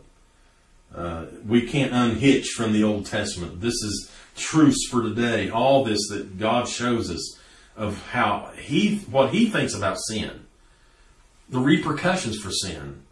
[0.95, 3.61] Uh, we can't unhitch from the Old Testament.
[3.61, 5.51] This is truths for today.
[5.51, 7.36] All this that God shows us
[7.77, 10.47] of how he what he thinks about sin,
[11.49, 13.03] the repercussions for sin,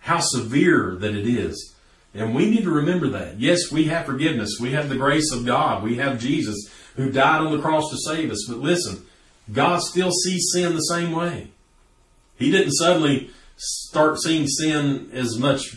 [0.00, 1.74] how severe that it is.
[2.14, 3.40] And we need to remember that.
[3.40, 4.58] Yes, we have forgiveness.
[4.60, 5.82] We have the grace of God.
[5.82, 8.44] We have Jesus who died on the cross to save us.
[8.46, 9.06] But listen,
[9.50, 11.48] God still sees sin the same way.
[12.36, 15.76] He didn't suddenly start seeing sin as much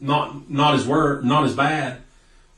[0.00, 2.00] not not as word not as bad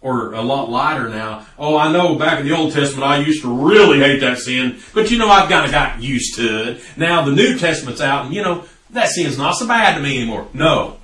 [0.02, 1.46] or a lot lighter now.
[1.58, 4.80] Oh, I know back in the Old Testament I used to really hate that sin,
[4.94, 6.80] but you know I've kind of got used to it.
[6.96, 10.16] Now the New Testament's out, and you know that sin's not so bad to me
[10.16, 10.48] anymore.
[10.54, 10.96] No,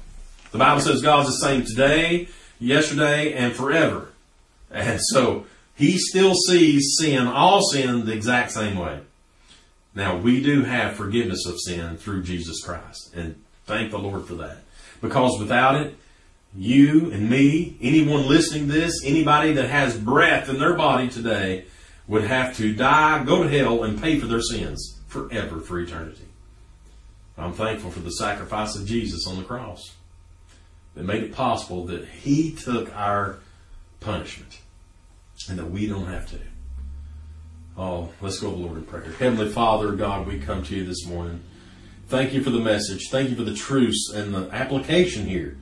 [0.53, 2.29] the Bible says God's the same today,
[2.59, 4.09] yesterday, and forever,
[4.71, 9.01] and so He still sees sin, all sin, the exact same way.
[9.95, 14.35] Now we do have forgiveness of sin through Jesus Christ, and thank the Lord for
[14.37, 14.59] that.
[15.03, 15.97] Because without it,
[16.55, 21.65] you and me, anyone listening this, anybody that has breath in their body today
[22.07, 26.25] would have to die, go to hell, and pay for their sins forever, for eternity.
[27.37, 29.95] I'm thankful for the sacrifice of Jesus on the cross
[30.95, 33.39] that made it possible that He took our
[34.01, 34.61] punishment
[35.49, 36.39] and that we don't have to.
[37.77, 39.13] Oh, let's go to the Lord in prayer.
[39.19, 41.43] Heavenly Father, God, we come to you this morning.
[42.09, 43.09] Thank you for the message.
[43.11, 45.59] Thank you for the truths and the application here.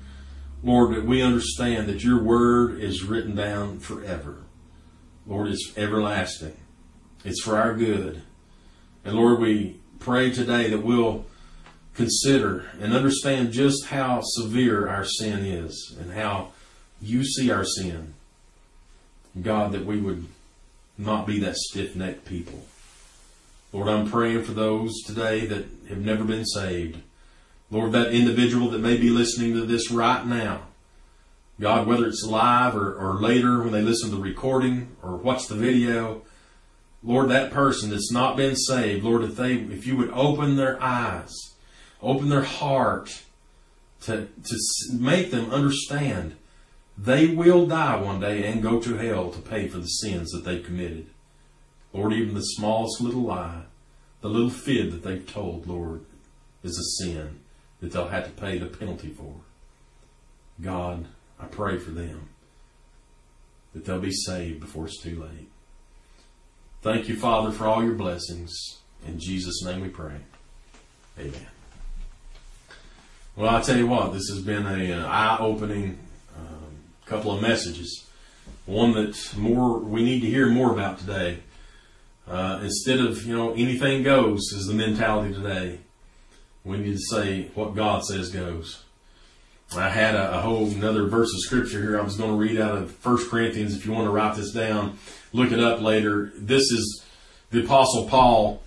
[0.64, 4.44] Lord, that we understand that your word is written down forever.
[5.26, 6.56] Lord, it's everlasting.
[7.22, 8.22] It's for our good.
[9.04, 11.26] And Lord, we pray today that we'll
[11.92, 16.52] consider and understand just how severe our sin is and how
[17.00, 18.14] you see our sin.
[19.40, 20.26] God, that we would
[20.96, 22.64] not be that stiff necked people.
[23.70, 27.02] Lord, I'm praying for those today that have never been saved.
[27.70, 30.62] Lord, that individual that may be listening to this right now,
[31.60, 35.46] God, whether it's live or, or later when they listen to the recording or watch
[35.46, 36.22] the video,
[37.02, 40.82] Lord, that person that's not been saved, Lord, if they, if you would open their
[40.82, 41.32] eyes,
[42.02, 43.22] open their heart
[44.02, 44.56] to, to
[44.92, 46.36] make them understand
[46.96, 50.44] they will die one day and go to hell to pay for the sins that
[50.44, 51.06] they've committed.
[51.92, 53.64] Lord, even the smallest little lie,
[54.20, 56.04] the little fib that they've told, Lord,
[56.62, 57.40] is a sin
[57.84, 59.34] that they'll have to pay the penalty for.
[60.58, 61.04] God,
[61.38, 62.30] I pray for them
[63.74, 65.50] that they'll be saved before it's too late.
[66.80, 68.78] Thank you, Father, for all your blessings.
[69.06, 70.14] In Jesus' name we pray.
[71.18, 71.46] Amen.
[73.36, 75.98] Well, I tell you what, this has been a uh, eye-opening
[76.38, 78.06] um, couple of messages.
[78.64, 81.40] One that more we need to hear more about today.
[82.26, 85.80] Uh, instead of you know anything goes is the mentality today.
[86.64, 88.82] We need to say what God says goes.
[89.76, 91.98] I had a, a whole another verse of scripture here.
[91.98, 93.76] I was going to read out of 1 Corinthians.
[93.76, 94.98] If you want to write this down,
[95.32, 96.32] look it up later.
[96.36, 97.04] This is
[97.50, 98.62] the Apostle Paul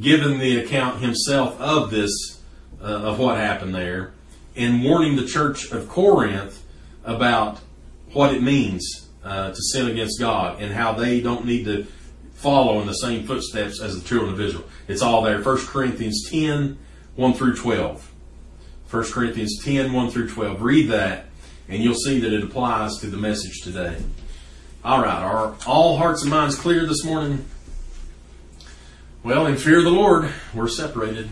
[0.00, 2.42] giving the account himself of this,
[2.82, 4.12] uh, of what happened there,
[4.54, 6.62] and warning the church of Corinth
[7.04, 7.60] about
[8.12, 11.86] what it means uh, to sin against God and how they don't need to
[12.34, 14.64] follow in the same footsteps as the children of Israel.
[14.88, 15.42] It's all there.
[15.42, 16.78] 1 Corinthians 10,
[17.18, 18.12] 1 through 12.
[18.92, 20.62] 1 Corinthians 10, 1 through 12.
[20.62, 21.24] Read that,
[21.68, 23.96] and you'll see that it applies to the message today.
[24.84, 27.44] All right, are all hearts and minds clear this morning?
[29.24, 31.28] Well, in fear of the Lord, we're separated.